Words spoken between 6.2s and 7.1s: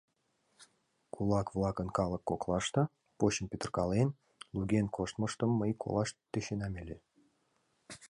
тӧченам ыле.